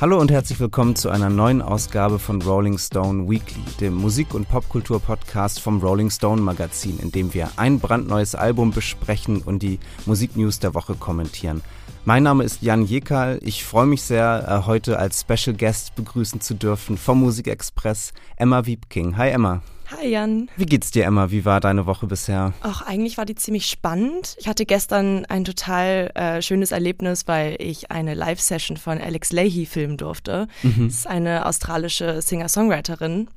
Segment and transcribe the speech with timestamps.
[0.00, 4.48] Hallo und herzlich willkommen zu einer neuen Ausgabe von Rolling Stone Weekly, dem Musik- und
[4.48, 10.60] Popkultur-Podcast vom Rolling Stone Magazin, in dem wir ein brandneues Album besprechen und die Musiknews
[10.60, 11.62] der Woche kommentieren.
[12.04, 13.40] Mein Name ist Jan Jekal.
[13.42, 18.66] Ich freue mich sehr, äh, heute als Special Guest begrüßen zu dürfen vom Musikexpress Emma
[18.66, 19.16] Wiebking.
[19.16, 19.62] Hi Emma.
[19.90, 20.50] Hi Jan.
[20.56, 21.30] Wie geht's dir, Emma?
[21.30, 22.52] Wie war deine Woche bisher?
[22.60, 24.36] Ach, eigentlich war die ziemlich spannend.
[24.38, 29.64] Ich hatte gestern ein total äh, schönes Erlebnis, weil ich eine Live-Session von Alex Leahy
[29.64, 30.46] filmen durfte.
[30.62, 30.88] Mhm.
[30.88, 33.28] Das ist eine australische Singer-Songwriterin.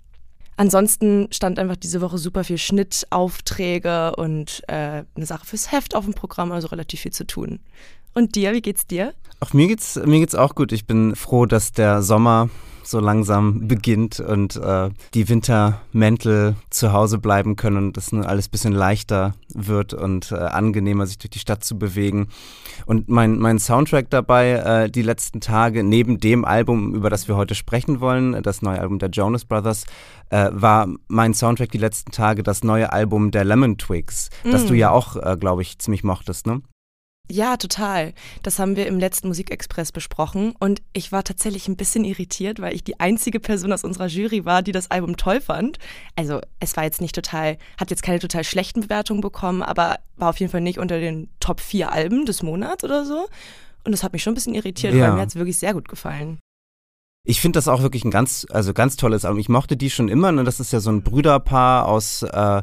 [0.57, 6.03] Ansonsten stand einfach diese Woche super viel Schnittaufträge und äh, eine Sache fürs Heft auf
[6.03, 7.61] dem Programm, also relativ viel zu tun.
[8.13, 9.13] Und dir, wie geht's dir?
[9.39, 10.73] Ach, mir geht's, mir geht's auch gut.
[10.73, 12.49] Ich bin froh, dass der Sommer
[12.83, 18.49] so langsam beginnt und äh, die Wintermäntel zu Hause bleiben können und das nun alles
[18.49, 22.27] bisschen leichter wird und äh, angenehmer, sich durch die Stadt zu bewegen.
[22.85, 27.35] Und mein, mein Soundtrack dabei äh, die letzten Tage, neben dem Album, über das wir
[27.35, 29.85] heute sprechen wollen, das neue Album der Jonas Brothers,
[30.29, 34.51] äh, war mein Soundtrack die letzten Tage das neue Album der Lemon Twigs, mm.
[34.51, 34.77] das du mm.
[34.77, 36.61] ja auch, äh, glaube ich, ziemlich mochtest, ne?
[37.31, 38.13] Ja, total.
[38.43, 42.75] Das haben wir im letzten Musikexpress besprochen und ich war tatsächlich ein bisschen irritiert, weil
[42.75, 45.77] ich die einzige Person aus unserer Jury war, die das Album toll fand.
[46.17, 50.29] Also es war jetzt nicht total, hat jetzt keine total schlechten Bewertungen bekommen, aber war
[50.29, 53.27] auf jeden Fall nicht unter den Top 4 Alben des Monats oder so.
[53.85, 55.03] Und das hat mich schon ein bisschen irritiert, ja.
[55.03, 56.37] weil mir hat es wirklich sehr gut gefallen.
[57.23, 59.39] Ich finde das auch wirklich ein ganz, also ganz tolles Album.
[59.39, 60.43] Ich mochte die schon immer, ne?
[60.43, 62.61] Das ist ja so ein Brüderpaar aus äh,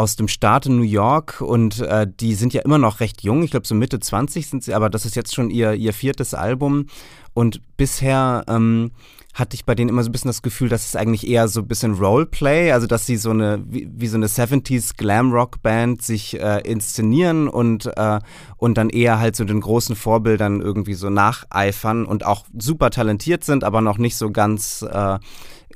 [0.00, 3.42] aus dem Staat in New York und äh, die sind ja immer noch recht jung.
[3.42, 6.32] Ich glaube, so Mitte 20 sind sie, aber das ist jetzt schon ihr, ihr viertes
[6.32, 6.86] Album.
[7.34, 8.92] Und bisher ähm,
[9.34, 11.60] hatte ich bei denen immer so ein bisschen das Gefühl, dass es eigentlich eher so
[11.60, 16.40] ein bisschen Roleplay, also dass sie so eine, wie, wie so eine 70s Glam-Rock-Band sich
[16.40, 18.18] äh, inszenieren und, äh,
[18.56, 23.44] und dann eher halt so den großen Vorbildern irgendwie so nacheifern und auch super talentiert
[23.44, 25.18] sind, aber noch nicht so ganz äh,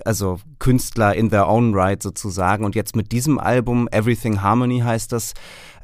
[0.05, 2.65] also Künstler in their own right sozusagen.
[2.65, 5.35] Und jetzt mit diesem Album, Everything Harmony heißt das,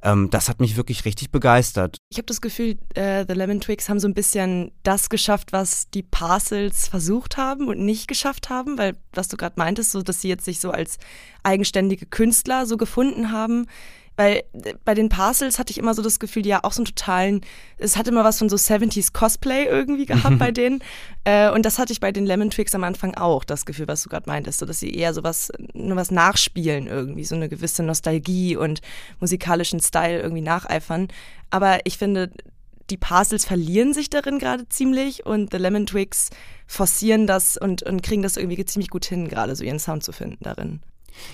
[0.03, 1.99] ähm, das hat mich wirklich richtig begeistert.
[2.11, 5.91] Ich habe das Gefühl, äh, The Lemon Twigs haben so ein bisschen das geschafft, was
[5.91, 10.21] die Parcels versucht haben und nicht geschafft haben, weil was du gerade meintest, so dass
[10.21, 10.99] sie jetzt sich so als
[11.43, 13.67] eigenständige Künstler so gefunden haben
[14.21, 16.81] weil äh, bei den Parcels hatte ich immer so das Gefühl, die ja auch so
[16.81, 17.41] einen totalen,
[17.79, 20.83] es hat immer was von so 70s Cosplay irgendwie gehabt bei denen.
[21.25, 24.03] Äh, und das hatte ich bei den Lemon Twigs am Anfang auch, das Gefühl, was
[24.03, 27.49] du gerade meintest, so dass sie eher so was, nur was nachspielen irgendwie, so eine
[27.49, 28.83] gewisse Nostalgie und
[29.21, 31.09] musikalischen Style irgendwie nacheifern.
[31.49, 32.31] Aber ich finde,
[32.91, 36.29] die Parcels verlieren sich darin gerade ziemlich und The Lemon Twigs
[36.67, 40.13] forcieren das und, und kriegen das irgendwie ziemlich gut hin, gerade so ihren Sound zu
[40.13, 40.81] finden darin.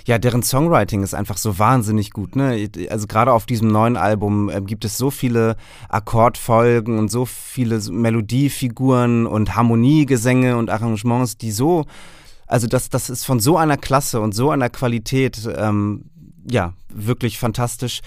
[0.06, 2.36] Ja, deren Songwriting ist einfach so wahnsinnig gut.
[2.36, 2.68] Ne?
[2.90, 5.56] Also gerade auf diesem neuen Album äh, gibt es so viele
[5.88, 11.84] Akkordfolgen und so viele Melodiefiguren und Harmoniegesänge und Arrangements, die so,
[12.46, 15.48] also das, das ist von so einer Klasse und so einer Qualität.
[15.56, 16.04] Ähm,
[16.48, 18.00] ja, wirklich fantastisch.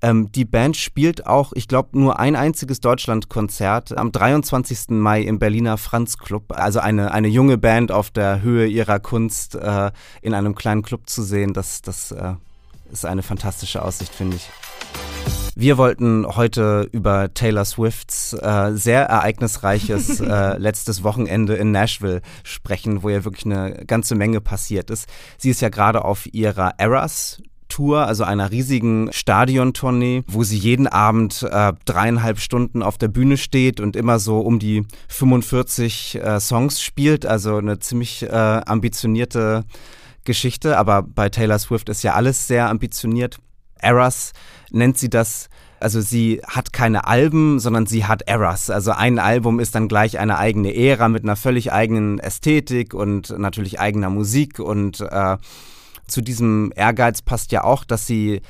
[0.00, 4.90] Ähm, die Band spielt auch, ich glaube, nur ein einziges Deutschlandkonzert am 23.
[4.90, 6.44] Mai im Berliner Franz Club.
[6.50, 9.90] Also eine, eine junge Band auf der Höhe ihrer Kunst äh,
[10.22, 12.34] in einem kleinen Club zu sehen, das, das äh,
[12.92, 14.48] ist eine fantastische Aussicht, finde ich.
[15.56, 23.02] Wir wollten heute über Taylor Swifts äh, sehr ereignisreiches äh, letztes Wochenende in Nashville sprechen,
[23.02, 25.08] wo ja wirklich eine ganze Menge passiert ist.
[25.36, 27.42] Sie ist ja gerade auf ihrer Eras
[27.80, 33.38] Tour, also einer riesigen Stadiontournee, wo sie jeden Abend äh, dreieinhalb Stunden auf der Bühne
[33.38, 37.24] steht und immer so um die 45 äh, Songs spielt.
[37.24, 39.64] Also eine ziemlich äh, ambitionierte
[40.24, 40.76] Geschichte.
[40.76, 43.38] Aber bei Taylor Swift ist ja alles sehr ambitioniert.
[43.78, 44.34] Eras
[44.70, 45.48] nennt sie das
[45.82, 48.68] also sie hat keine Alben, sondern sie hat Eras.
[48.68, 53.30] Also ein Album ist dann gleich eine eigene Ära mit einer völlig eigenen Ästhetik und
[53.38, 55.38] natürlich eigener Musik und äh,
[56.10, 58.42] zu diesem Ehrgeiz passt ja auch, dass sie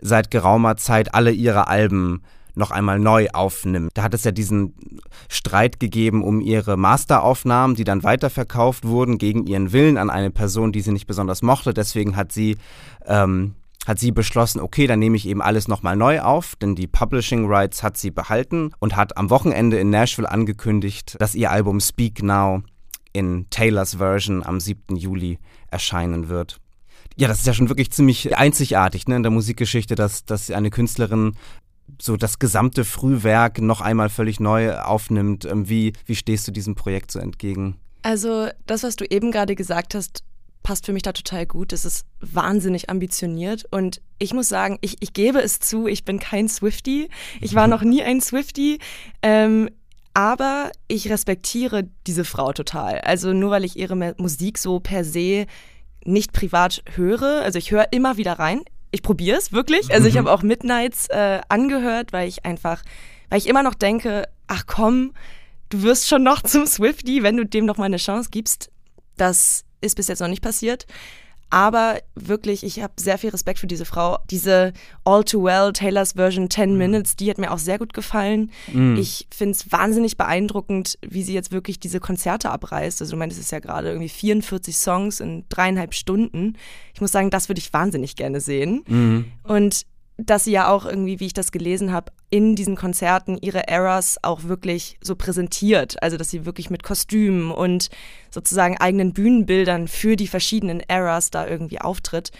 [0.00, 2.22] seit geraumer Zeit alle ihre Alben
[2.54, 3.92] noch einmal neu aufnimmt.
[3.94, 4.74] Da hat es ja diesen
[5.28, 10.72] Streit gegeben um ihre Masteraufnahmen, die dann weiterverkauft wurden gegen ihren Willen an eine Person,
[10.72, 11.72] die sie nicht besonders mochte.
[11.72, 12.56] Deswegen hat sie
[13.06, 13.54] ähm,
[13.86, 17.46] hat sie beschlossen, okay, dann nehme ich eben alles nochmal neu auf, denn die Publishing
[17.46, 22.22] Rights hat sie behalten und hat am Wochenende in Nashville angekündigt, dass ihr Album Speak
[22.22, 22.62] Now
[23.12, 24.94] in Taylors Version am 7.
[24.94, 25.38] Juli
[25.70, 26.61] erscheinen wird.
[27.16, 30.70] Ja, das ist ja schon wirklich ziemlich einzigartig ne, in der Musikgeschichte, dass, dass eine
[30.70, 31.34] Künstlerin
[32.00, 35.44] so das gesamte Frühwerk noch einmal völlig neu aufnimmt.
[35.44, 37.76] Ähm, wie, wie stehst du diesem Projekt so entgegen?
[38.02, 40.24] Also das, was du eben gerade gesagt hast,
[40.62, 41.72] passt für mich da total gut.
[41.72, 46.18] Es ist wahnsinnig ambitioniert und ich muss sagen, ich, ich gebe es zu, ich bin
[46.18, 47.08] kein Swifty.
[47.40, 48.78] Ich war noch nie ein Swifty.
[49.22, 49.68] Ähm,
[50.14, 53.00] Aber ich respektiere diese Frau total.
[53.00, 55.46] Also nur weil ich ihre Musik so per se
[56.04, 58.62] nicht privat höre, also ich höre immer wieder rein.
[58.90, 59.92] Ich probiere es wirklich.
[59.92, 60.18] Also ich mhm.
[60.18, 62.82] habe auch Midnights äh, angehört, weil ich einfach,
[63.30, 65.12] weil ich immer noch denke, ach komm,
[65.70, 68.70] du wirst schon noch zum Swifty, wenn du dem noch mal eine Chance gibst.
[69.16, 70.86] Das ist bis jetzt noch nicht passiert.
[71.52, 74.16] Aber wirklich, ich habe sehr viel Respekt für diese Frau.
[74.30, 74.72] Diese
[75.04, 76.78] All Too Well, Taylors Version 10 mhm.
[76.78, 78.50] Minutes, die hat mir auch sehr gut gefallen.
[78.72, 78.96] Mhm.
[78.96, 83.02] Ich finde es wahnsinnig beeindruckend, wie sie jetzt wirklich diese Konzerte abreißt.
[83.02, 86.56] Also du meinst, es ist ja gerade irgendwie 44 Songs in dreieinhalb Stunden.
[86.94, 88.82] Ich muss sagen, das würde ich wahnsinnig gerne sehen.
[88.88, 89.24] Mhm.
[89.42, 89.84] Und
[90.26, 94.18] dass sie ja auch irgendwie, wie ich das gelesen habe, in diesen Konzerten ihre Eras
[94.22, 96.02] auch wirklich so präsentiert.
[96.02, 97.88] Also dass sie wirklich mit Kostümen und
[98.30, 102.30] sozusagen eigenen Bühnenbildern für die verschiedenen Eras da irgendwie auftritt.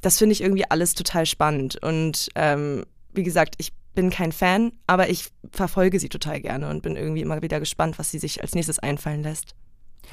[0.00, 1.82] Das finde ich irgendwie alles total spannend.
[1.82, 6.82] Und ähm, wie gesagt, ich bin kein Fan, aber ich verfolge sie total gerne und
[6.82, 9.54] bin irgendwie immer wieder gespannt, was sie sich als nächstes einfallen lässt.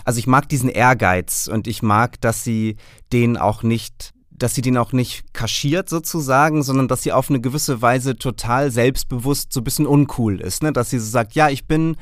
[0.04, 2.78] Also ich mag diesen Ehrgeiz und ich mag, dass sie
[3.14, 7.42] den auch nicht dass sie den auch nicht kaschiert sozusagen, sondern dass sie auf eine
[7.42, 10.74] gewisse Weise total selbstbewusst so ein bisschen uncool ist, ne?
[10.74, 11.96] Dass sie so sagt, ja, ich bin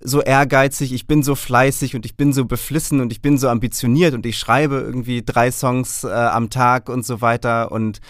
[0.00, 3.48] so ehrgeizig, ich bin so fleißig und ich bin so beflissen und ich bin so
[3.48, 8.00] ambitioniert und ich schreibe irgendwie drei Songs äh, am Tag und so weiter und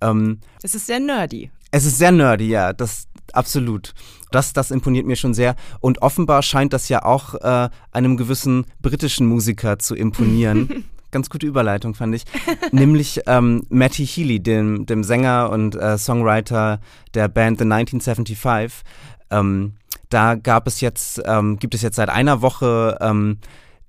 [0.00, 1.50] ähm, es ist sehr nerdy.
[1.70, 3.94] Es ist sehr nerdy, ja, das absolut.
[4.30, 5.56] Das, das imponiert mir schon sehr.
[5.80, 10.84] Und offenbar scheint das ja auch äh, einem gewissen britischen Musiker zu imponieren.
[11.12, 12.24] ganz gute Überleitung, fand ich.
[12.72, 16.80] Nämlich ähm, Matty Healy, dem, dem Sänger und äh, Songwriter
[17.14, 18.82] der Band The 1975.
[19.30, 19.74] Ähm,
[20.08, 23.38] da gab es jetzt, ähm, gibt es jetzt seit einer Woche ähm,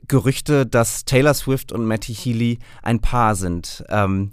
[0.07, 3.83] Gerüchte, dass Taylor Swift und Matty Healy ein Paar sind.
[3.89, 4.31] Ähm,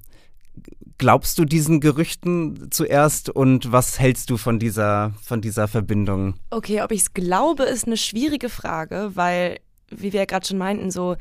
[0.99, 6.35] glaubst du diesen Gerüchten zuerst und was hältst du von dieser, von dieser Verbindung?
[6.51, 10.59] Okay, ob ich es glaube, ist eine schwierige Frage, weil, wie wir ja gerade schon
[10.59, 11.17] meinten, so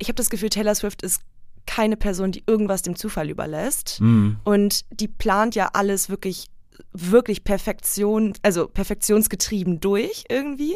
[0.00, 1.22] ich habe das Gefühl, Taylor Swift ist
[1.66, 4.00] keine Person, die irgendwas dem Zufall überlässt.
[4.00, 4.38] Mhm.
[4.42, 6.48] Und die plant ja alles wirklich,
[6.92, 10.74] wirklich Perfektion, also perfektionsgetrieben durch irgendwie.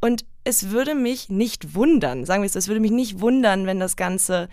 [0.00, 3.80] Und es würde mich nicht wundern, sagen wir es, es würde mich nicht wundern, wenn
[3.80, 4.48] das Ganze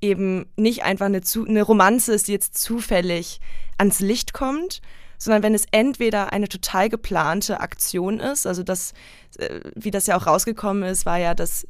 [0.00, 3.40] eben nicht einfach eine, eine Romanze ist, die jetzt zufällig
[3.78, 4.82] ans Licht kommt,
[5.16, 8.92] sondern wenn es entweder eine total geplante Aktion ist, also das,
[9.38, 11.66] äh, wie das ja auch rausgekommen ist, war ja, dass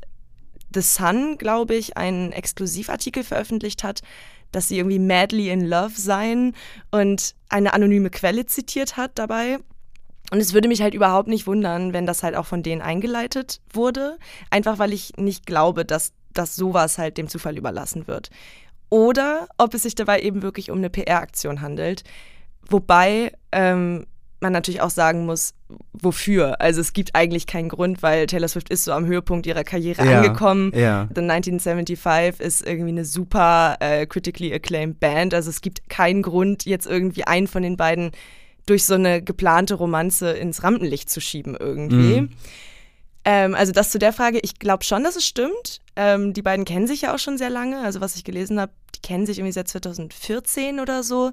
[0.73, 4.03] The Sun, glaube ich, einen Exklusivartikel veröffentlicht hat,
[4.53, 6.55] dass sie irgendwie madly in love seien
[6.91, 9.59] und eine anonyme Quelle zitiert hat dabei.
[10.31, 13.61] Und es würde mich halt überhaupt nicht wundern, wenn das halt auch von denen eingeleitet
[13.73, 14.19] wurde,
[14.51, 18.31] einfach weil ich nicht glaube, dass, dass sowas halt dem Zufall überlassen wird.
[18.89, 22.05] Oder ob es sich dabei eben wirklich um eine PR-Aktion handelt.
[22.69, 24.07] Wobei ähm,
[24.43, 25.55] man natürlich auch sagen muss,
[25.93, 26.61] wofür.
[26.61, 30.05] Also es gibt eigentlich keinen Grund, weil Taylor Swift ist so am Höhepunkt ihrer Karriere
[30.05, 30.73] ja, angekommen.
[30.75, 31.09] Ja.
[31.15, 35.33] The 1975 ist irgendwie eine super äh, critically acclaimed Band.
[35.33, 38.11] Also es gibt keinen Grund, jetzt irgendwie einen von den beiden
[38.67, 42.23] durch so eine geplante Romanze ins Rampenlicht zu schieben irgendwie.
[42.23, 42.29] Mhm.
[43.25, 45.81] Ähm, also das zu der Frage, ich glaube schon, dass es stimmt.
[45.97, 47.81] Ähm, die beiden kennen sich ja auch schon sehr lange.
[47.81, 51.33] Also was ich gelesen habe, die kennen sich irgendwie seit 2014 oder so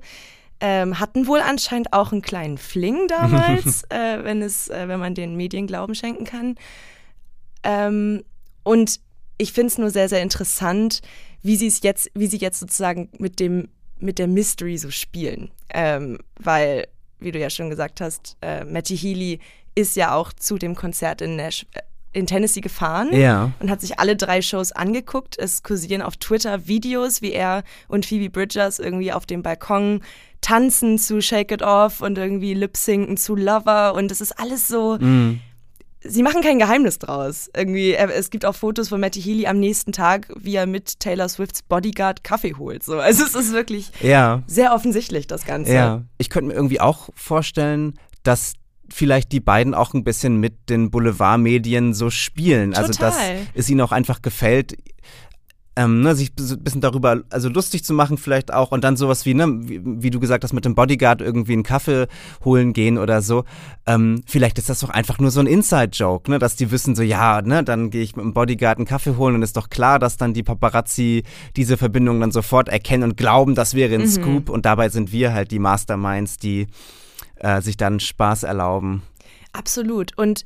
[0.62, 5.16] ähm, hatten wohl anscheinend auch einen kleinen Fling damals, äh, wenn, es, äh, wenn man
[5.16, 6.56] den Medien Glauben schenken kann.
[7.64, 8.24] Ähm,
[8.64, 9.00] und
[9.38, 11.02] ich finde es nur sehr, sehr interessant,
[11.42, 13.70] wie sie es jetzt, wie sie jetzt sozusagen mit dem,
[14.00, 15.52] mit der Mystery so spielen.
[15.74, 16.88] Ähm, weil,
[17.20, 19.40] wie du ja schon gesagt hast, äh, Matty Healy
[19.76, 21.82] ist ja auch zu dem Konzert in Nash äh,
[22.12, 23.52] in Tennessee gefahren ja.
[23.60, 25.38] und hat sich alle drei Shows angeguckt.
[25.38, 30.02] Es kursieren auf Twitter Videos, wie er und Phoebe Bridgers irgendwie auf dem Balkon
[30.42, 34.98] tanzen zu Shake It Off und irgendwie lip-sinken zu Lover und es ist alles so.
[35.00, 35.42] Mm.
[36.02, 37.50] Sie machen kein Geheimnis draus.
[37.54, 41.28] Irgendwie, es gibt auch Fotos von Matty Healy am nächsten Tag, wie er mit Taylor
[41.28, 42.84] Swifts Bodyguard Kaffee holt.
[42.84, 43.00] So.
[43.00, 44.42] Also es ist wirklich ja.
[44.48, 45.74] sehr offensichtlich, das Ganze.
[45.74, 48.54] Ja, ich könnte mir irgendwie auch vorstellen, dass
[48.90, 52.72] vielleicht die beiden auch ein bisschen mit den Boulevardmedien so spielen.
[52.72, 52.86] Total.
[52.86, 53.18] Also dass
[53.54, 54.78] es ihnen auch einfach gefällt,
[55.80, 59.26] ähm, ne, sich ein bisschen darüber also lustig zu machen vielleicht auch und dann sowas
[59.26, 62.08] wie, ne, wie, wie du gesagt hast, mit dem Bodyguard irgendwie einen Kaffee
[62.44, 63.46] holen gehen oder so.
[63.86, 67.02] Ähm, vielleicht ist das doch einfach nur so ein Inside-Joke, ne, dass die wissen so,
[67.02, 70.00] ja, ne, dann gehe ich mit dem Bodyguard einen Kaffee holen und ist doch klar,
[70.00, 71.24] dass dann die Paparazzi
[71.56, 74.08] diese Verbindung dann sofort erkennen und glauben, das wäre ein mhm.
[74.08, 76.68] Scoop und dabei sind wir halt die Masterminds, die
[77.36, 79.04] äh, sich dann Spaß erlauben.
[79.54, 80.18] Absolut.
[80.18, 80.46] Und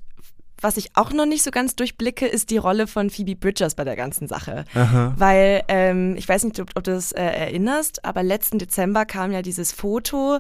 [0.63, 3.83] was ich auch noch nicht so ganz durchblicke, ist die Rolle von Phoebe Bridgers bei
[3.83, 4.65] der ganzen Sache.
[4.73, 5.13] Aha.
[5.17, 9.31] Weil, ähm, ich weiß nicht, ob, ob du das äh, erinnerst, aber letzten Dezember kam
[9.31, 10.39] ja dieses Foto,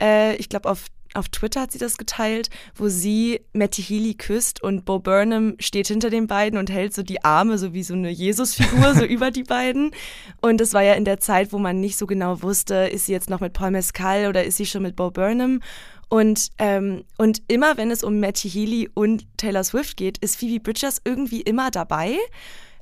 [0.00, 4.62] äh, ich glaube auf auf Twitter hat sie das geteilt, wo sie Matty Healy küsst
[4.62, 7.94] und Bo Burnham steht hinter den beiden und hält so die Arme, so wie so
[7.94, 9.92] eine Jesusfigur, so über die beiden.
[10.40, 13.12] Und es war ja in der Zeit, wo man nicht so genau wusste, ist sie
[13.12, 15.60] jetzt noch mit Paul Mescal oder ist sie schon mit Bo Burnham?
[16.08, 20.62] Und, ähm, und immer wenn es um Matty Healy und Taylor Swift geht, ist Phoebe
[20.62, 22.16] Bridgers irgendwie immer dabei.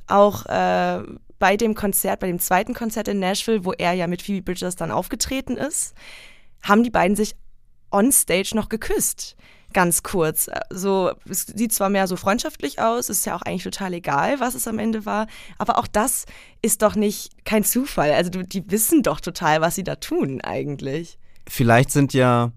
[0.06, 1.02] Auch äh,
[1.38, 4.76] bei dem Konzert, bei dem zweiten Konzert in Nashville, wo er ja mit Phoebe Bridgers
[4.76, 5.94] dann aufgetreten ist,
[6.62, 7.34] haben die beiden sich
[7.90, 9.36] on stage noch geküsst.
[9.72, 10.48] Ganz kurz.
[10.70, 14.54] So, es sieht zwar mehr so freundschaftlich aus, ist ja auch eigentlich total egal, was
[14.54, 15.26] es am Ende war,
[15.58, 16.24] aber auch das
[16.62, 18.12] ist doch nicht kein Zufall.
[18.12, 21.18] Also die wissen doch total, was sie da tun eigentlich.
[21.48, 22.52] Vielleicht sind ja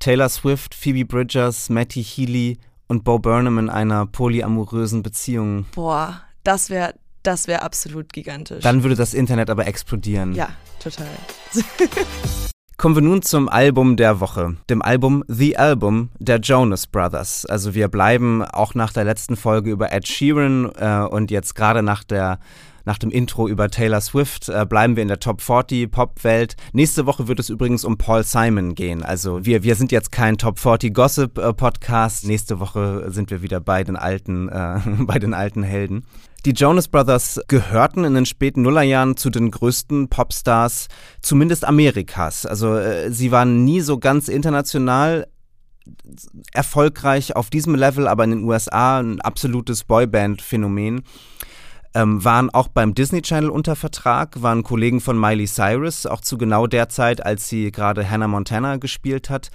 [0.00, 2.58] Taylor Swift, Phoebe Bridgers, Matty Healy
[2.88, 5.66] und Bo Burnham in einer polyamorösen Beziehung.
[5.74, 8.62] Boah, das wäre das wäre absolut gigantisch.
[8.62, 10.34] Dann würde das Internet aber explodieren.
[10.34, 10.48] Ja,
[10.80, 11.06] total.
[12.80, 17.44] Kommen wir nun zum Album der Woche, dem Album The Album der Jonas Brothers.
[17.44, 21.82] Also wir bleiben auch nach der letzten Folge über Ed Sheeran äh, und jetzt gerade
[21.82, 22.38] nach der
[22.84, 26.54] nach dem Intro über Taylor Swift äh, bleiben wir in der Top 40 Pop-Welt.
[26.72, 29.02] Nächste Woche wird es übrigens um Paul Simon gehen.
[29.02, 32.28] Also wir, wir sind jetzt kein Top 40 Gossip äh, Podcast.
[32.28, 36.04] Nächste Woche sind wir wieder bei den alten, äh, bei den alten Helden.
[36.44, 40.88] Die Jonas Brothers gehörten in den späten Nullerjahren zu den größten Popstars,
[41.20, 42.46] zumindest Amerikas.
[42.46, 45.26] Also äh, sie waren nie so ganz international
[46.52, 51.02] erfolgreich auf diesem Level, aber in den USA ein absolutes Boyband-Phänomen
[51.94, 56.38] ähm, waren auch beim Disney Channel unter Vertrag, waren Kollegen von Miley Cyrus, auch zu
[56.38, 59.50] genau der Zeit, als sie gerade Hannah Montana gespielt hat.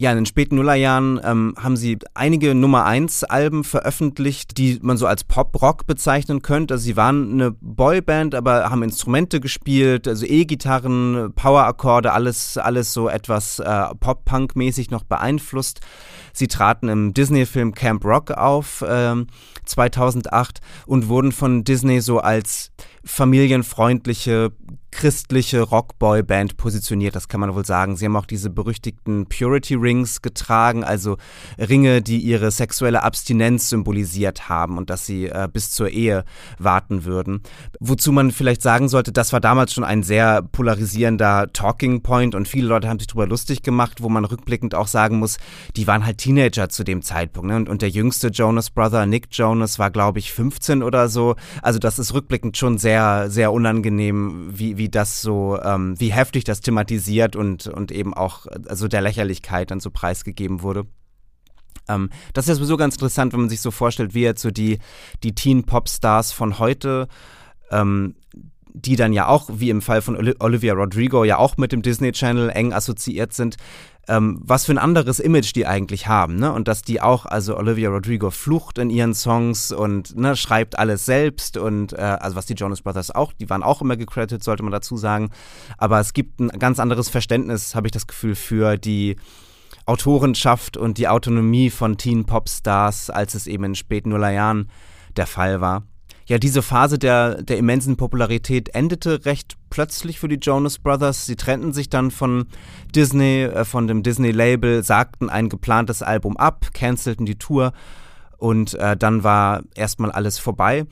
[0.00, 4.96] Ja, in den späten Nullerjahren ähm, haben sie einige Nummer 1 Alben veröffentlicht, die man
[4.96, 6.72] so als Pop-Rock bezeichnen könnte.
[6.72, 13.10] Also sie waren eine Boyband, aber haben Instrumente gespielt, also E-Gitarren, Power-Akkorde, alles, alles so
[13.10, 15.80] etwas äh, Pop-Punk-mäßig noch beeinflusst.
[16.32, 19.16] Sie traten im Disney-Film Camp Rock auf äh,
[19.66, 22.72] 2008 und wurden von Disney so als
[23.04, 24.52] familienfreundliche
[24.90, 27.96] christliche Rockboy-Band positioniert, das kann man wohl sagen.
[27.96, 31.16] Sie haben auch diese berüchtigten Purity Rings getragen, also
[31.58, 36.24] Ringe, die ihre sexuelle Abstinenz symbolisiert haben und dass sie äh, bis zur Ehe
[36.58, 37.42] warten würden.
[37.78, 42.48] Wozu man vielleicht sagen sollte, das war damals schon ein sehr polarisierender Talking Point und
[42.48, 45.38] viele Leute haben sich darüber lustig gemacht, wo man rückblickend auch sagen muss,
[45.76, 47.48] die waren halt Teenager zu dem Zeitpunkt.
[47.48, 47.56] Ne?
[47.56, 51.36] Und, und der jüngste Jonas Brother, Nick Jonas, war glaube ich 15 oder so.
[51.62, 52.89] Also das ist rückblickend schon sehr,
[53.28, 58.46] sehr unangenehm, wie, wie das so, ähm, wie heftig das thematisiert und, und eben auch
[58.68, 60.86] also der Lächerlichkeit dann so preisgegeben wurde.
[61.88, 64.78] Ähm, das ist sowieso ganz interessant, wenn man sich so vorstellt, wie jetzt so die,
[65.22, 67.08] die Teen-Pop-Stars von heute
[67.70, 68.14] ähm,
[68.74, 72.12] die dann ja auch, wie im Fall von Olivia Rodrigo, ja auch mit dem Disney
[72.12, 73.56] Channel eng assoziiert sind,
[74.08, 76.52] ähm, was für ein anderes Image die eigentlich haben, ne?
[76.52, 81.04] Und dass die auch, also Olivia Rodrigo flucht in ihren Songs und ne, schreibt alles
[81.04, 84.62] selbst und äh, also was die Jonas Brothers auch, die waren auch immer gecredited, sollte
[84.62, 85.30] man dazu sagen.
[85.78, 89.16] Aber es gibt ein ganz anderes Verständnis, habe ich das Gefühl, für die
[89.86, 94.70] Autorenschaft und die Autonomie von Teen Popstars, als es eben in späten Nullerjahren
[95.16, 95.84] der Fall war.
[96.30, 101.26] Ja, diese Phase der, der immensen Popularität endete recht plötzlich für die Jonas Brothers.
[101.26, 102.46] Sie trennten sich dann von
[102.94, 107.72] Disney, äh, von dem Disney-Label, sagten ein geplantes Album ab, cancelten die Tour
[108.38, 110.86] und äh, dann war erstmal alles vorbei.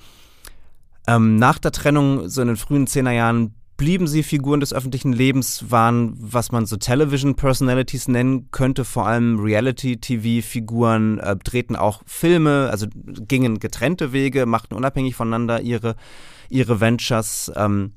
[1.06, 5.70] Ähm, nach der Trennung, so in den frühen Zehnerjahren, blieben sie Figuren des öffentlichen Lebens,
[5.70, 12.68] waren, was man so Television Personalities nennen könnte, vor allem Reality-TV-Figuren, äh, drehten auch Filme,
[12.70, 15.94] also gingen getrennte Wege, machten unabhängig voneinander ihre,
[16.50, 17.50] ihre Ventures.
[17.54, 17.94] Ähm,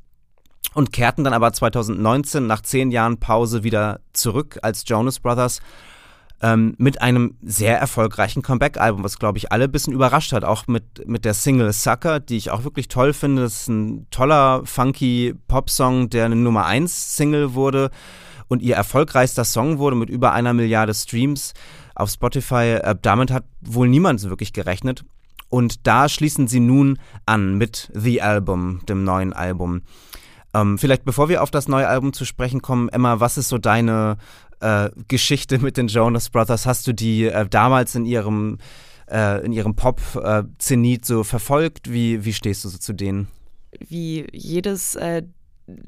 [0.73, 5.59] und kehrten dann aber 2019 nach zehn Jahren Pause wieder zurück als Jonas Brothers
[6.41, 10.43] ähm, mit einem sehr erfolgreichen Comeback-Album, was, glaube ich, alle ein bisschen überrascht hat.
[10.43, 13.43] Auch mit, mit der Single Sucker, die ich auch wirklich toll finde.
[13.43, 17.91] Das ist ein toller, funky Pop-Song, der eine Nummer 1 Single wurde
[18.47, 21.53] und ihr erfolgreichster Song wurde mit über einer Milliarde Streams
[21.95, 22.79] auf Spotify.
[22.81, 25.05] Äh, damit hat wohl niemand so wirklich gerechnet.
[25.49, 29.83] Und da schließen sie nun an mit The Album, dem neuen Album.
[30.53, 33.57] Ähm, vielleicht bevor wir auf das neue Album zu sprechen kommen, Emma, was ist so
[33.57, 34.17] deine
[34.61, 36.65] äh, Geschichte mit den Jonas Brothers?
[36.65, 38.57] Hast du die äh, damals in ihrem,
[39.09, 41.91] äh, in ihrem Pop-Zenit so verfolgt?
[41.91, 43.27] Wie, wie stehst du so zu denen?
[43.79, 45.23] Wie jedes äh,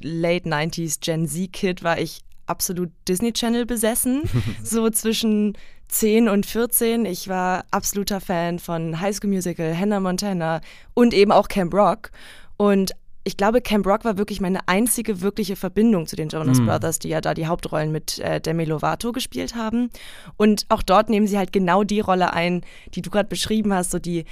[0.02, 4.24] Late 90s Gen Z-Kid war ich absolut Disney Channel besessen.
[4.64, 5.58] so zwischen
[5.90, 7.06] 10 und 14.
[7.06, 10.62] Ich war absoluter Fan von High School Musical, Hannah Montana
[10.94, 12.12] und eben auch Camp Rock.
[12.58, 12.92] Und
[13.26, 16.66] ich glaube, Camp Rock war wirklich meine einzige wirkliche Verbindung zu den Jonas Mhm.
[16.66, 19.90] Brothers, die ja da die Hauptrollen mit äh, Demi Lovato gespielt haben.
[20.36, 22.62] Und auch dort nehmen sie halt genau die Rolle ein,
[22.94, 24.26] die du gerade beschrieben hast, so die,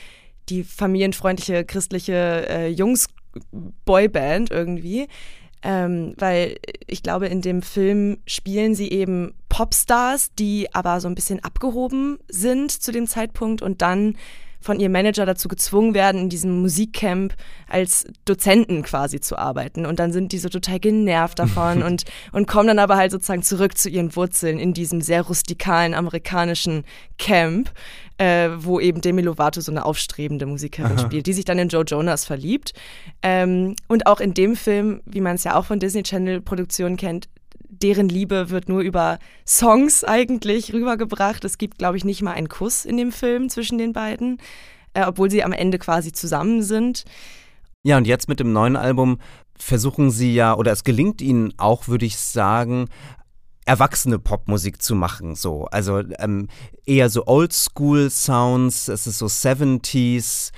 [0.50, 5.08] die familienfreundliche christliche äh, Jungs-Boyband irgendwie.
[5.64, 6.58] Ähm, weil
[6.88, 12.18] ich glaube, in dem Film spielen sie eben Popstars, die aber so ein bisschen abgehoben
[12.28, 14.18] sind zu dem Zeitpunkt und dann
[14.62, 17.34] von ihrem Manager dazu gezwungen werden, in diesem Musikcamp
[17.68, 19.86] als Dozenten quasi zu arbeiten.
[19.86, 23.44] Und dann sind die so total genervt davon und, und kommen dann aber halt sozusagen
[23.44, 26.84] zurück zu ihren Wurzeln in diesem sehr rustikalen amerikanischen
[27.18, 27.72] Camp,
[28.18, 31.00] äh, wo eben Demi Lovato so eine aufstrebende Musikerin Aha.
[31.00, 32.74] spielt, die sich dann in Joe Jonas verliebt.
[33.24, 36.98] Ähm, und auch in dem Film, wie man es ja auch von Disney Channel Produktionen
[36.98, 37.28] kennt,
[37.72, 41.44] deren Liebe wird nur über Songs eigentlich rübergebracht.
[41.46, 44.38] Es gibt, glaube ich, nicht mal einen Kuss in dem Film zwischen den beiden,
[44.94, 47.06] äh, obwohl sie am Ende quasi zusammen sind.
[47.84, 49.20] Ja, und jetzt mit dem neuen Album
[49.58, 52.90] versuchen sie ja, oder es gelingt ihnen auch, würde ich sagen,
[53.66, 55.66] erwachsene Popmusik zu machen, so.
[55.66, 56.48] Also ähm,
[56.86, 60.52] eher so Oldschool-Sounds, es ist so 70s,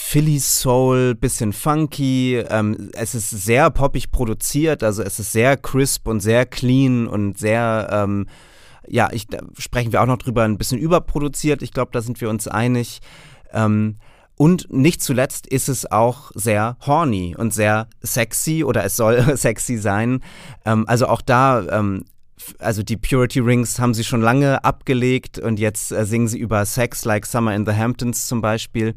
[0.00, 2.36] Philly Soul, bisschen funky.
[2.48, 7.36] Ähm, es ist sehr poppig produziert, also es ist sehr crisp und sehr clean und
[7.36, 8.26] sehr, ähm,
[8.86, 9.26] ja, ich,
[9.58, 11.62] sprechen wir auch noch drüber, ein bisschen überproduziert.
[11.62, 13.00] Ich glaube, da sind wir uns einig.
[13.52, 13.96] Ähm,
[14.36, 19.76] und nicht zuletzt ist es auch sehr horny und sehr sexy oder es soll sexy
[19.76, 20.20] sein.
[20.64, 22.04] Ähm, also auch da, ähm,
[22.60, 26.64] also die Purity Rings haben sie schon lange abgelegt und jetzt äh, singen sie über
[26.64, 28.94] Sex like Summer in the Hamptons zum Beispiel.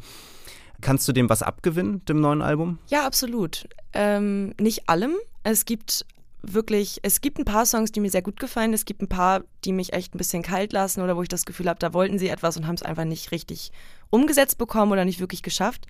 [0.82, 2.80] Kannst du dem was abgewinnen, dem neuen Album?
[2.88, 3.68] Ja, absolut.
[3.94, 5.16] Ähm, nicht allem.
[5.44, 6.06] Es gibt
[6.44, 8.74] wirklich, es gibt ein paar Songs, die mir sehr gut gefallen.
[8.74, 11.46] Es gibt ein paar, die mich echt ein bisschen kalt lassen oder wo ich das
[11.46, 13.72] Gefühl habe, da wollten sie etwas und haben es einfach nicht richtig
[14.10, 15.86] umgesetzt bekommen oder nicht wirklich geschafft.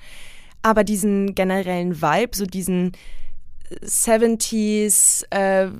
[0.61, 2.91] Aber diesen generellen Vibe, so diesen
[3.83, 5.71] 70s, äh,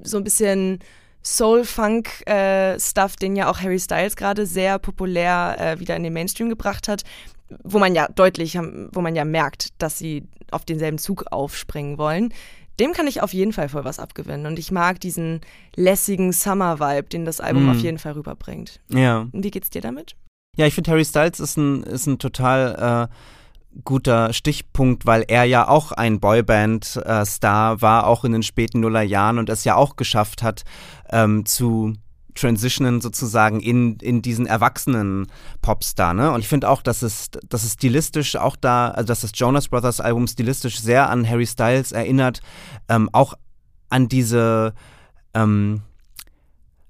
[0.00, 0.80] so ein bisschen
[1.26, 6.88] Soul-Funk-Stuff, den ja auch Harry Styles gerade sehr populär äh, wieder in den Mainstream gebracht
[6.88, 7.02] hat,
[7.64, 8.58] wo man ja deutlich,
[8.92, 12.32] wo man ja merkt, dass sie auf denselben Zug aufspringen wollen.
[12.78, 14.46] Dem kann ich auf jeden Fall voll was abgewinnen.
[14.46, 15.40] Und ich mag diesen
[15.76, 17.70] lässigen Summer-Vibe, den das Album Mm.
[17.70, 18.80] auf jeden Fall rüberbringt.
[18.88, 19.20] Ja.
[19.32, 20.14] Und wie geht's dir damit?
[20.56, 23.14] Ja, ich finde Harry Styles ist ein, ist ein total äh,
[23.84, 29.48] guter Stichpunkt, weil er ja auch ein Boyband-Star war, auch in den späten Nullerjahren und
[29.48, 30.64] es ja auch geschafft hat,
[31.10, 31.94] ähm, zu
[32.36, 35.26] transitionen sozusagen in, in diesen erwachsenen
[35.62, 36.30] Popstar, ne?
[36.32, 39.68] Und ich finde auch, dass es, dass es stilistisch auch da, also dass das Jonas
[39.68, 42.40] Brothers Album stilistisch sehr an Harry Styles erinnert,
[42.88, 43.34] ähm, auch
[43.88, 44.74] an diese,
[45.34, 45.82] ähm,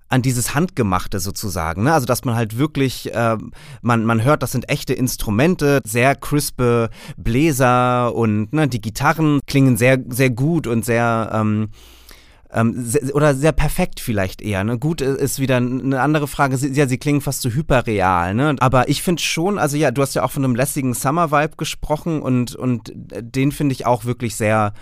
[0.09, 1.85] an dieses Handgemachte sozusagen.
[1.85, 1.93] Ne?
[1.93, 3.37] Also dass man halt wirklich, äh,
[3.83, 9.77] man, man hört, das sind echte Instrumente, sehr crispe Bläser und ne, die Gitarren klingen
[9.77, 11.69] sehr, sehr gut und sehr, ähm,
[12.53, 14.63] ähm, oder sehr perfekt vielleicht eher.
[14.63, 14.79] Ne?
[14.79, 16.57] Gut äh, ist wieder eine andere Frage.
[16.57, 18.35] Ja, sie klingen fast so hyperreal.
[18.35, 18.55] Ne?
[18.61, 22.23] Aber ich finde schon, also ja, du hast ja auch von einem lässigen Summer-Vibe gesprochen
[22.23, 24.73] und, und den finde ich auch wirklich sehr,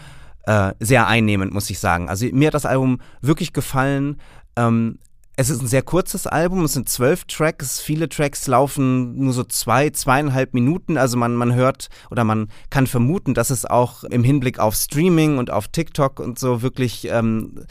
[0.42, 2.10] äh, sehr einnehmend, muss ich sagen.
[2.10, 4.20] Also mir hat das Album wirklich gefallen.
[4.56, 4.98] Ähm,
[5.36, 9.42] es ist ein sehr kurzes Album, es sind zwölf Tracks, viele Tracks laufen nur so
[9.42, 14.22] zwei, zweieinhalb Minuten, also man, man hört oder man kann vermuten, dass es auch im
[14.22, 17.64] Hinblick auf Streaming und auf TikTok und so wirklich ähm,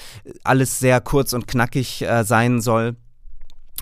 [0.44, 2.96] alles sehr kurz und knackig äh, sein soll.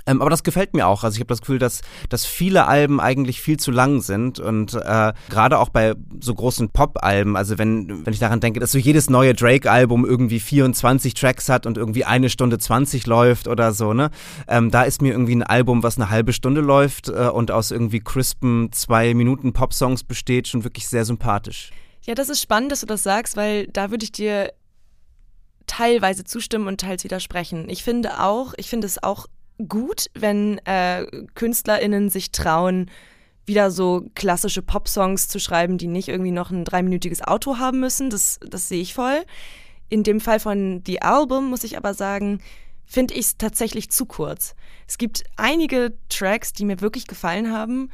[0.05, 1.03] Ähm, aber das gefällt mir auch.
[1.03, 4.73] Also ich habe das Gefühl, dass, dass viele Alben eigentlich viel zu lang sind und
[4.73, 8.77] äh, gerade auch bei so großen Pop-Alben, also wenn, wenn ich daran denke, dass so
[8.77, 13.93] jedes neue Drake-Album irgendwie 24 Tracks hat und irgendwie eine Stunde 20 läuft oder so,
[13.93, 14.09] ne?
[14.47, 17.71] Ähm, da ist mir irgendwie ein Album, was eine halbe Stunde läuft äh, und aus
[17.71, 21.71] irgendwie crispen zwei Minuten Pop-Songs besteht, schon wirklich sehr sympathisch.
[22.03, 24.51] Ja, das ist spannend, dass du das sagst, weil da würde ich dir
[25.67, 27.69] teilweise zustimmen und teils widersprechen.
[27.69, 29.27] Ich finde auch, ich finde es auch
[29.67, 32.89] gut, wenn äh, KünstlerInnen sich trauen,
[33.45, 38.09] wieder so klassische Popsongs zu schreiben, die nicht irgendwie noch ein dreiminütiges Auto haben müssen.
[38.09, 39.23] Das, das sehe ich voll.
[39.89, 42.39] In dem Fall von The Album muss ich aber sagen,
[42.85, 44.55] finde ich es tatsächlich zu kurz.
[44.87, 47.89] Es gibt einige Tracks, die mir wirklich gefallen haben,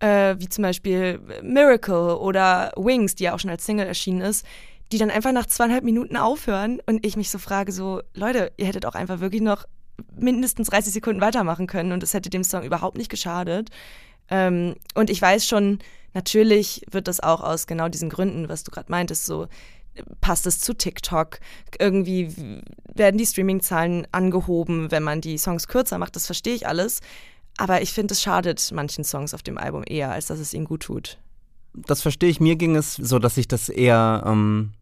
[0.00, 4.44] äh, wie zum Beispiel Miracle oder Wings, die ja auch schon als Single erschienen ist,
[4.90, 8.66] die dann einfach nach zweieinhalb Minuten aufhören und ich mich so frage, so, Leute, ihr
[8.66, 9.64] hättet auch einfach wirklich noch
[10.14, 13.70] mindestens 30 Sekunden weitermachen können und es hätte dem Song überhaupt nicht geschadet.
[14.28, 15.78] Ähm, und ich weiß schon,
[16.14, 19.48] natürlich wird das auch aus genau diesen Gründen, was du gerade meintest, so
[20.20, 21.38] passt es zu TikTok.
[21.78, 22.62] Irgendwie
[22.94, 26.16] werden die Streaming-Zahlen angehoben, wenn man die Songs kürzer macht.
[26.16, 27.00] Das verstehe ich alles.
[27.58, 30.64] Aber ich finde, es schadet manchen Songs auf dem Album eher, als dass es ihnen
[30.64, 31.18] gut tut.
[31.74, 32.40] Das verstehe ich.
[32.40, 34.72] Mir ging es so, dass ich das eher, ähm,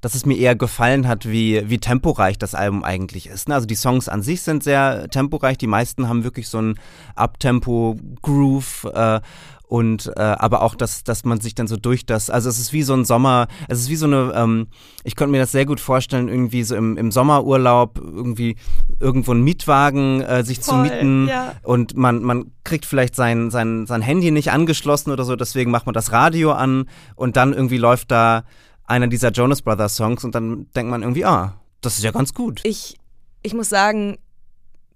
[0.00, 3.48] dass es mir eher gefallen hat, wie, wie temporeich das Album eigentlich ist.
[3.48, 3.54] Ne?
[3.54, 6.78] Also die Songs an sich sind sehr temporeich, die meisten haben wirklich so einen
[7.16, 9.20] Abtempo-Groove äh,
[9.68, 12.72] und äh, aber auch, dass, dass man sich dann so durch das, also es ist
[12.72, 14.68] wie so ein Sommer, es ist wie so eine, ähm,
[15.04, 18.56] ich konnte mir das sehr gut vorstellen, irgendwie so im, im Sommerurlaub irgendwie
[18.98, 21.52] irgendwo einen Mietwagen äh, sich Voll, zu mieten ja.
[21.62, 25.84] und man, man kriegt vielleicht sein, sein, sein Handy nicht angeschlossen oder so, deswegen macht
[25.84, 28.44] man das Radio an und dann irgendwie läuft da
[28.88, 32.34] einer dieser Jonas Brothers Songs und dann denkt man irgendwie, ah, das ist ja ganz
[32.34, 32.60] gut.
[32.64, 32.96] Ich,
[33.42, 34.18] ich muss sagen,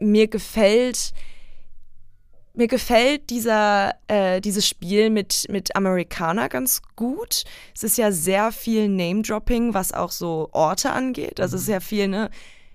[0.00, 1.12] mir gefällt
[2.54, 7.44] mir gefällt dieser, äh, dieses Spiel mit, mit Amerikaner ganz gut.
[7.74, 11.40] Es ist ja sehr viel Name-Dropping, was auch so Orte angeht.
[11.40, 12.30] Also es ist ja viel, ne?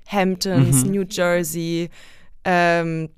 [0.07, 0.91] Hamptons, mhm.
[0.91, 1.89] New Jersey,
[2.43, 3.09] ähm,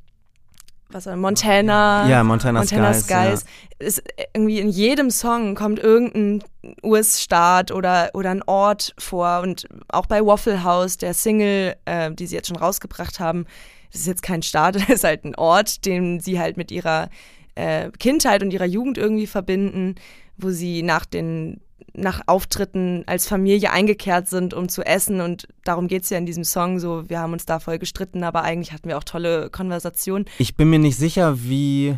[0.91, 2.07] was war Montana.
[2.09, 3.05] Ja, Montana, Montana Skies.
[3.05, 3.45] Skies.
[3.79, 3.87] Ja.
[3.87, 6.43] Ist irgendwie in jedem Song kommt irgendein
[6.83, 9.41] US-Staat oder, oder ein Ort vor.
[9.41, 13.45] Und auch bei Waffle House, der Single, äh, die sie jetzt schon rausgebracht haben,
[13.91, 17.09] das ist jetzt kein Staat, das ist halt ein Ort, den sie halt mit ihrer
[17.55, 19.95] äh, Kindheit und ihrer Jugend irgendwie verbinden,
[20.37, 21.61] wo sie nach den
[21.93, 25.21] nach Auftritten als Familie eingekehrt sind, um zu essen.
[25.21, 27.09] Und darum geht es ja in diesem Song so.
[27.09, 30.25] Wir haben uns da voll gestritten, aber eigentlich hatten wir auch tolle Konversationen.
[30.37, 31.97] Ich bin mir nicht sicher, wie.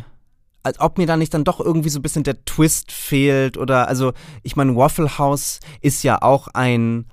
[0.64, 3.88] Als ob mir da nicht dann doch irgendwie so ein bisschen der Twist fehlt oder
[3.88, 4.12] also
[4.44, 7.06] ich meine Waffle House ist ja auch ein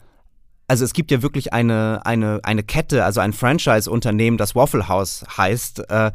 [0.67, 5.25] also es gibt ja wirklich eine, eine, eine Kette, also ein Franchise-Unternehmen, das Waffle House
[5.36, 5.89] heißt.
[5.89, 6.12] Äh,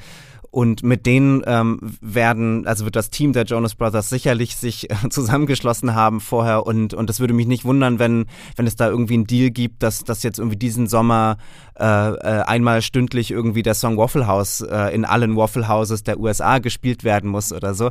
[0.54, 5.08] und mit denen ähm, werden, also wird das Team der Jonas Brothers sicherlich sich äh,
[5.10, 9.14] zusammengeschlossen haben vorher und und es würde mich nicht wundern, wenn wenn es da irgendwie
[9.14, 11.38] einen Deal gibt, dass dass jetzt irgendwie diesen Sommer
[11.76, 16.20] äh, äh, einmal stündlich irgendwie der Song Waffle House äh, in allen Waffle Houses der
[16.20, 17.90] USA gespielt werden muss oder so.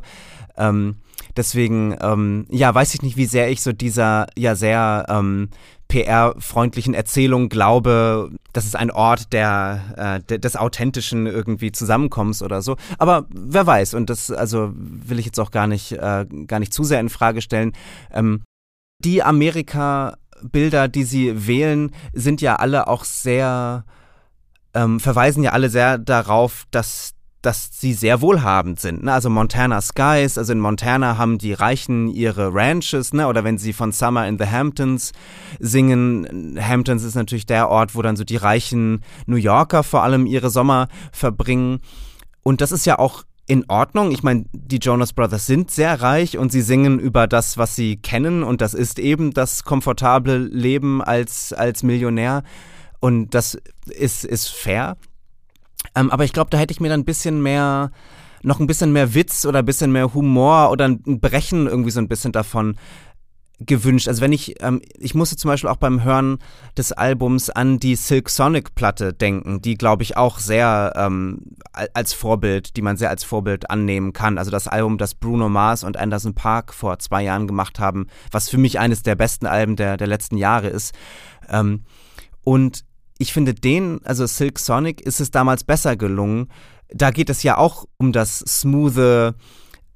[0.55, 0.95] Ähm,
[1.35, 5.49] deswegen ähm, ja weiß ich nicht, wie sehr ich so dieser ja sehr ähm,
[5.93, 12.77] PR-freundlichen Erzählung glaube, das ist ein Ort der, äh, des authentischen irgendwie Zusammenkommens oder so.
[12.97, 16.73] Aber wer weiß, und das also will ich jetzt auch gar nicht, äh, gar nicht
[16.73, 17.73] zu sehr in Frage stellen.
[18.11, 18.41] Ähm,
[19.03, 23.85] die Amerika-Bilder, die sie wählen, sind ja alle auch sehr,
[24.73, 27.11] ähm, verweisen ja alle sehr darauf, dass
[27.43, 29.03] dass sie sehr wohlhabend sind.
[29.03, 29.13] Ne?
[29.13, 33.27] Also Montana Skies, also in Montana haben die Reichen ihre Ranches, ne?
[33.27, 35.11] oder wenn sie von Summer in the Hamptons
[35.59, 40.25] singen, Hamptons ist natürlich der Ort, wo dann so die reichen New Yorker vor allem
[40.25, 41.81] ihre Sommer verbringen.
[42.43, 44.11] Und das ist ja auch in Ordnung.
[44.11, 47.97] Ich meine, die Jonas Brothers sind sehr reich und sie singen über das, was sie
[47.97, 52.43] kennen und das ist eben das komfortable Leben als, als Millionär.
[53.01, 54.95] Und das ist, ist fair.
[55.95, 57.91] Ähm, aber ich glaube, da hätte ich mir dann ein bisschen mehr,
[58.41, 61.99] noch ein bisschen mehr Witz oder ein bisschen mehr Humor oder ein Brechen irgendwie so
[61.99, 62.75] ein bisschen davon
[63.59, 64.07] gewünscht.
[64.07, 66.39] Also wenn ich, ähm, ich musste zum Beispiel auch beim Hören
[66.77, 71.39] des Albums an die Silk Sonic Platte denken, die glaube ich auch sehr ähm,
[71.71, 74.37] als Vorbild, die man sehr als Vorbild annehmen kann.
[74.37, 78.49] Also das Album, das Bruno Mars und Anderson Park vor zwei Jahren gemacht haben, was
[78.49, 80.93] für mich eines der besten Alben der, der letzten Jahre ist.
[81.49, 81.83] Ähm,
[82.43, 82.83] und
[83.17, 86.47] ich finde den, also Silk Sonic, ist es damals besser gelungen.
[86.89, 89.35] Da geht es ja auch um das smoothe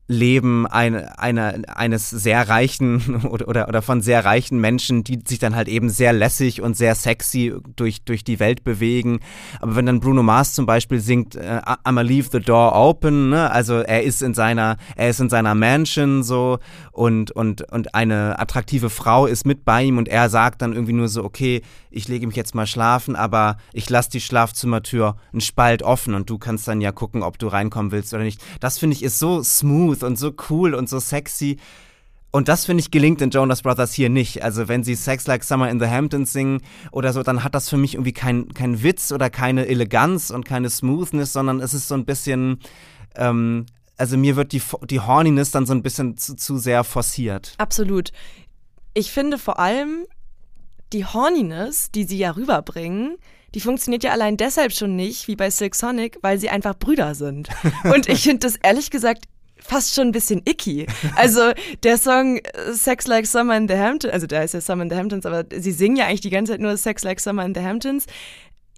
[0.10, 5.40] Leben eine, eine, eines sehr reichen oder, oder, oder von sehr reichen Menschen, die sich
[5.40, 9.20] dann halt eben sehr lässig und sehr sexy durch, durch die Welt bewegen.
[9.60, 13.52] Aber wenn dann Bruno Mars zum Beispiel singt, äh, I'ma leave the door open, ne?
[13.52, 16.60] also er ist in seiner, er ist in seiner Mansion so
[16.98, 20.94] und, und, und eine attraktive Frau ist mit bei ihm und er sagt dann irgendwie
[20.94, 25.42] nur so, okay, ich lege mich jetzt mal schlafen, aber ich lasse die Schlafzimmertür einen
[25.42, 28.42] Spalt offen und du kannst dann ja gucken, ob du reinkommen willst oder nicht.
[28.62, 31.58] Das finde ich ist so smooth und so cool und so sexy.
[32.32, 34.42] Und das finde ich gelingt in Jonas Brothers hier nicht.
[34.44, 37.70] Also wenn sie Sex Like Summer in the Hamptons singen oder so, dann hat das
[37.70, 41.90] für mich irgendwie keinen kein Witz oder keine Eleganz und keine Smoothness, sondern es ist
[41.90, 42.60] so ein bisschen,
[43.16, 47.54] ähm, also mir wird die, die Horniness dann so ein bisschen zu, zu sehr forciert.
[47.58, 48.12] Absolut.
[48.94, 50.06] Ich finde vor allem,
[50.94, 53.18] die Horniness, die sie ja rüberbringen,
[53.56, 57.16] die funktioniert ja allein deshalb schon nicht, wie bei Silk Sonic, weil sie einfach Brüder
[57.16, 57.50] sind.
[57.84, 59.26] Und ich finde das ehrlich gesagt
[59.60, 60.86] fast schon ein bisschen icky.
[61.16, 61.52] Also
[61.84, 62.40] der Song
[62.72, 65.44] Sex Like Summer in the Hamptons, also der heißt ja Summer in the Hamptons, aber
[65.56, 68.06] sie singen ja eigentlich die ganze Zeit nur Sex Like Summer in the Hamptons.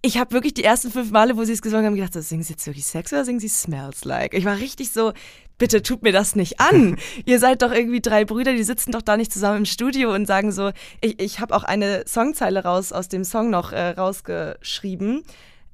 [0.02, 2.44] Ich habe wirklich die ersten fünf Male, wo sie es gesungen haben, gedacht, so, singen
[2.44, 4.34] sie jetzt wirklich Sex oder singen sie Smells Like?
[4.34, 5.12] Ich war richtig so,
[5.58, 6.98] bitte tut mir das nicht an.
[7.26, 10.26] Ihr seid doch irgendwie drei Brüder, die sitzen doch da nicht zusammen im Studio und
[10.26, 15.24] sagen so, ich, ich habe auch eine Songzeile raus aus dem Song noch äh, rausgeschrieben.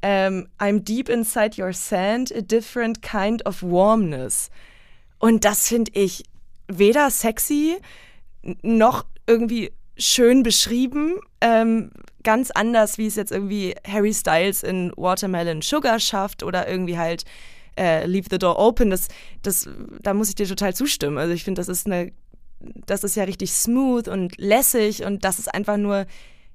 [0.02, 4.50] Ähm, I'm deep inside your sand, a different kind of warmness.
[5.20, 6.24] Und das finde ich
[6.68, 7.78] weder sexy
[8.62, 11.16] noch irgendwie schön beschrieben.
[11.42, 11.92] Ähm,
[12.26, 17.24] ganz anders, wie es jetzt irgendwie Harry Styles in Watermelon Sugar schafft oder irgendwie halt
[17.80, 18.90] äh, Leave the Door Open.
[18.90, 19.08] Das,
[19.42, 19.70] das,
[20.02, 21.18] da muss ich dir total zustimmen.
[21.18, 22.12] Also ich finde, das ist eine,
[22.86, 26.06] das ist ja richtig smooth und lässig und das ist einfach nur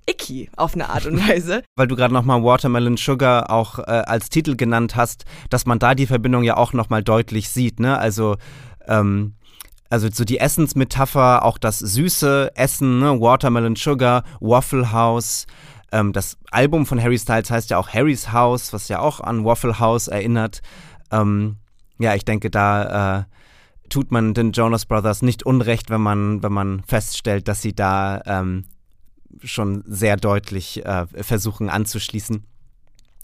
[0.06, 1.62] icky auf eine Art und Weise.
[1.76, 5.94] Weil du gerade nochmal Watermelon Sugar auch äh, als Titel genannt hast, dass man da
[5.94, 7.98] die Verbindung ja auch nochmal deutlich sieht, ne?
[7.98, 8.36] Also
[8.86, 9.34] ähm,
[9.90, 13.20] also so die Essensmetapher, auch das süße Essen, ne?
[13.20, 15.46] Watermelon Sugar, Waffle House.
[15.92, 19.44] Ähm, das Album von Harry Styles heißt ja auch Harry's House, was ja auch an
[19.44, 20.62] Waffle House erinnert.
[21.10, 21.56] Ähm,
[21.98, 23.24] ja, ich denke, da äh,
[23.88, 28.22] tut man den Jonas Brothers nicht unrecht, wenn man, wenn man feststellt, dass sie da
[28.24, 28.66] ähm,
[29.42, 32.44] schon sehr deutlich äh, versuchen anzuschließen.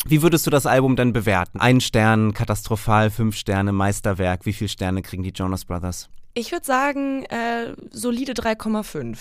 [0.05, 1.61] Wie würdest du das Album denn bewerten?
[1.61, 4.47] Ein Stern, katastrophal, fünf Sterne, Meisterwerk.
[4.47, 6.11] Wie viele Sterne kriegen die Jonas Brothers?
[6.39, 9.17] Ich würde sagen, äh, solide 3,5,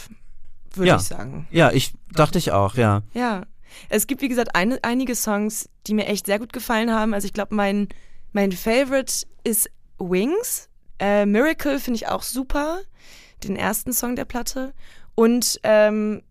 [0.73, 0.97] würde ja.
[0.97, 1.47] ich sagen.
[1.49, 3.03] Ja, ich dachte ich auch, ja.
[3.13, 3.43] Ja.
[3.87, 7.13] Es gibt, wie gesagt, eine, einige Songs, die mir echt sehr gut gefallen haben.
[7.13, 7.87] Also ich glaube, mein,
[8.33, 10.67] mein Favorite ist Wings.
[10.99, 12.81] Äh, Miracle finde ich auch super.
[13.45, 14.73] Den ersten Song der Platte.
[15.15, 16.21] Und ähm,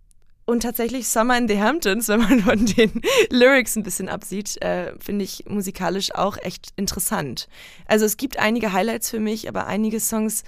[0.45, 4.93] und tatsächlich Summer in the Hamptons, wenn man von den Lyrics ein bisschen absieht, äh,
[4.99, 7.49] finde ich musikalisch auch echt interessant.
[7.87, 10.45] Also es gibt einige Highlights für mich, aber einige Songs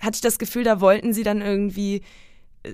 [0.00, 2.02] hatte ich das Gefühl, da wollten sie dann irgendwie,
[2.62, 2.72] äh,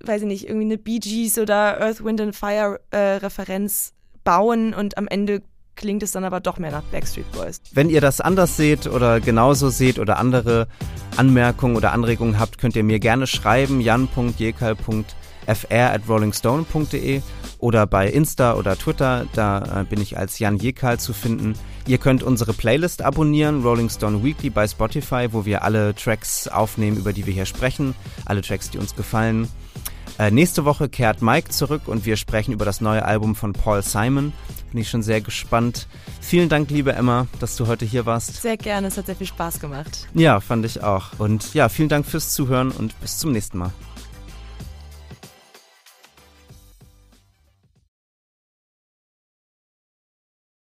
[0.00, 3.92] weiß ich nicht, irgendwie eine Bee Gees oder Earth, Wind and Fire äh, Referenz
[4.24, 5.42] bauen und am Ende
[5.76, 7.60] klingt es dann aber doch mehr nach Backstreet Boys.
[7.72, 10.68] Wenn ihr das anders seht oder genauso seht oder andere
[11.16, 15.04] Anmerkungen oder Anregungen habt, könnt ihr mir gerne schreiben, jan.jekal.de
[15.46, 17.22] fr at rollingstone.de
[17.58, 21.54] oder bei Insta oder Twitter, da äh, bin ich als Jan Jekal zu finden.
[21.86, 26.96] Ihr könnt unsere Playlist abonnieren, Rolling Stone Weekly bei Spotify, wo wir alle Tracks aufnehmen,
[26.96, 29.48] über die wir hier sprechen, alle Tracks, die uns gefallen.
[30.18, 33.82] Äh, nächste Woche kehrt Mike zurück und wir sprechen über das neue Album von Paul
[33.82, 34.32] Simon.
[34.72, 35.86] Bin ich schon sehr gespannt.
[36.20, 38.42] Vielen Dank, liebe Emma, dass du heute hier warst.
[38.42, 40.08] Sehr gerne, es hat sehr viel Spaß gemacht.
[40.14, 41.18] Ja, fand ich auch.
[41.18, 43.72] Und ja, vielen Dank fürs Zuhören und bis zum nächsten Mal.